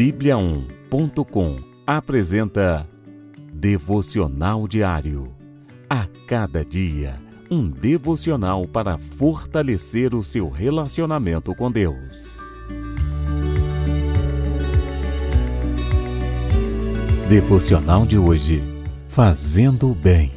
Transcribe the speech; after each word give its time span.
Bíblia1.com 0.00 1.56
apresenta 1.86 2.88
Devocional 3.52 4.66
Diário. 4.66 5.36
A 5.90 6.06
cada 6.26 6.64
dia, 6.64 7.20
um 7.50 7.68
devocional 7.68 8.66
para 8.66 8.96
fortalecer 8.96 10.14
o 10.14 10.22
seu 10.22 10.48
relacionamento 10.48 11.54
com 11.54 11.70
Deus. 11.70 12.38
Devocional 17.28 18.06
de 18.06 18.16
hoje. 18.16 18.64
Fazendo 19.06 19.90
o 19.90 19.94
bem. 19.94 20.32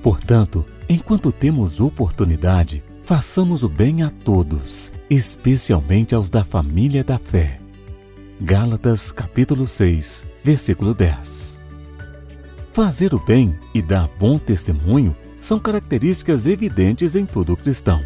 Portanto, 0.00 0.64
enquanto 0.88 1.32
temos 1.32 1.80
oportunidade, 1.80 2.84
façamos 3.02 3.64
o 3.64 3.68
bem 3.68 4.04
a 4.04 4.10
todos, 4.10 4.92
especialmente 5.10 6.14
aos 6.14 6.30
da 6.30 6.44
família 6.44 7.02
da 7.02 7.18
fé. 7.18 7.61
Gálatas 8.44 9.12
capítulo 9.12 9.68
6, 9.68 10.26
versículo 10.42 10.92
10. 10.94 11.62
Fazer 12.72 13.14
o 13.14 13.24
bem 13.24 13.56
e 13.72 13.80
dar 13.80 14.08
bom 14.18 14.36
testemunho 14.36 15.14
são 15.40 15.60
características 15.60 16.44
evidentes 16.44 17.14
em 17.14 17.24
todo 17.24 17.56
cristão. 17.56 18.04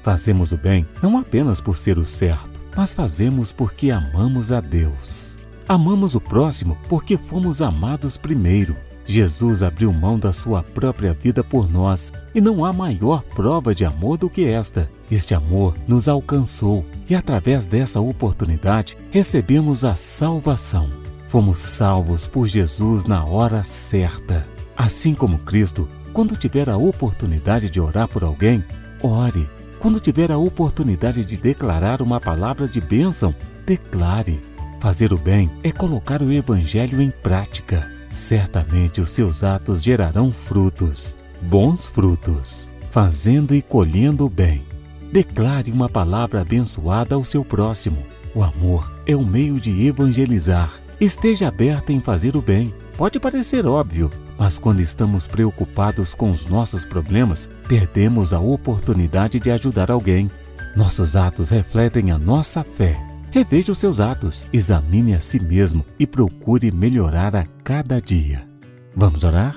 Fazemos 0.00 0.52
o 0.52 0.56
bem 0.56 0.86
não 1.02 1.18
apenas 1.18 1.60
por 1.60 1.76
ser 1.76 1.98
o 1.98 2.06
certo, 2.06 2.60
mas 2.76 2.94
fazemos 2.94 3.50
porque 3.50 3.90
amamos 3.90 4.52
a 4.52 4.60
Deus. 4.60 5.40
Amamos 5.66 6.14
o 6.14 6.20
próximo 6.20 6.78
porque 6.88 7.16
fomos 7.16 7.60
amados 7.60 8.16
primeiro. 8.16 8.76
Jesus 9.06 9.62
abriu 9.62 9.92
mão 9.92 10.18
da 10.18 10.32
sua 10.32 10.62
própria 10.62 11.12
vida 11.12 11.44
por 11.44 11.70
nós 11.70 12.12
e 12.34 12.40
não 12.40 12.64
há 12.64 12.72
maior 12.72 13.22
prova 13.22 13.74
de 13.74 13.84
amor 13.84 14.16
do 14.16 14.30
que 14.30 14.46
esta. 14.46 14.90
Este 15.10 15.34
amor 15.34 15.74
nos 15.86 16.08
alcançou 16.08 16.84
e, 17.08 17.14
através 17.14 17.66
dessa 17.66 18.00
oportunidade, 18.00 18.96
recebemos 19.10 19.84
a 19.84 19.94
salvação. 19.94 20.88
Fomos 21.28 21.58
salvos 21.58 22.26
por 22.26 22.46
Jesus 22.46 23.04
na 23.04 23.24
hora 23.24 23.62
certa. 23.62 24.46
Assim 24.76 25.14
como 25.14 25.38
Cristo, 25.38 25.88
quando 26.12 26.36
tiver 26.36 26.70
a 26.70 26.76
oportunidade 26.76 27.68
de 27.68 27.80
orar 27.80 28.08
por 28.08 28.24
alguém, 28.24 28.64
ore. 29.02 29.48
Quando 29.78 30.00
tiver 30.00 30.32
a 30.32 30.38
oportunidade 30.38 31.24
de 31.24 31.36
declarar 31.36 32.00
uma 32.00 32.18
palavra 32.18 32.66
de 32.66 32.80
bênção, 32.80 33.34
declare. 33.66 34.40
Fazer 34.80 35.12
o 35.12 35.18
bem 35.18 35.50
é 35.62 35.70
colocar 35.70 36.22
o 36.22 36.32
Evangelho 36.32 37.00
em 37.00 37.10
prática 37.10 37.93
certamente 38.14 39.00
os 39.00 39.10
seus 39.10 39.42
atos 39.42 39.82
gerarão 39.82 40.32
frutos, 40.32 41.16
bons 41.42 41.88
frutos, 41.88 42.72
fazendo 42.90 43.54
e 43.54 43.60
colhendo 43.60 44.24
o 44.24 44.30
bem. 44.30 44.64
Declare 45.12 45.70
uma 45.70 45.88
palavra 45.88 46.40
abençoada 46.40 47.14
ao 47.14 47.24
seu 47.24 47.44
próximo. 47.44 47.98
O 48.34 48.42
amor 48.42 48.90
é 49.06 49.14
o 49.14 49.24
meio 49.24 49.60
de 49.60 49.86
evangelizar. 49.86 50.72
Esteja 51.00 51.48
aberta 51.48 51.92
em 51.92 52.00
fazer 52.00 52.36
o 52.36 52.42
bem. 52.42 52.74
Pode 52.96 53.18
parecer 53.18 53.66
óbvio, 53.66 54.10
mas 54.38 54.58
quando 54.58 54.80
estamos 54.80 55.26
preocupados 55.26 56.14
com 56.14 56.30
os 56.30 56.46
nossos 56.46 56.84
problemas, 56.84 57.50
perdemos 57.68 58.32
a 58.32 58.38
oportunidade 58.38 59.38
de 59.40 59.50
ajudar 59.50 59.90
alguém. 59.90 60.30
Nossos 60.76 61.14
atos 61.16 61.50
refletem 61.50 62.10
a 62.10 62.18
nossa 62.18 62.64
fé 62.64 63.13
Reveja 63.34 63.72
os 63.72 63.78
seus 63.78 63.98
atos, 63.98 64.48
examine 64.52 65.12
a 65.12 65.20
si 65.20 65.40
mesmo 65.42 65.84
e 65.98 66.06
procure 66.06 66.70
melhorar 66.70 67.34
a 67.34 67.44
cada 67.64 67.98
dia. 68.00 68.48
Vamos 68.94 69.24
orar? 69.24 69.56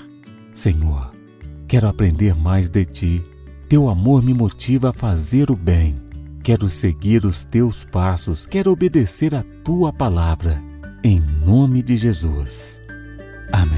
Senhor, 0.52 1.12
quero 1.68 1.88
aprender 1.88 2.34
mais 2.34 2.72
de 2.72 2.84
ti. 2.86 3.24
Teu 3.70 3.88
amor 3.88 4.24
me 4.24 4.34
motiva 4.34 4.90
a 4.90 4.94
fazer 4.94 5.52
o 5.52 5.56
bem. 5.56 6.02
Quero 6.42 6.68
seguir 6.68 7.24
os 7.24 7.44
teus 7.44 7.86
passos, 7.86 8.48
quero 8.48 8.72
obedecer 8.72 9.36
a 9.36 9.44
tua 9.64 9.94
palavra. 9.94 10.60
Em 11.04 11.20
nome 11.20 11.84
de 11.84 11.98
Jesus. 11.98 12.82
Amém. 13.52 13.78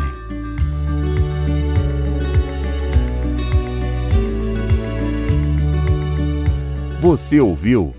Você 7.02 7.42
ouviu? 7.42 7.98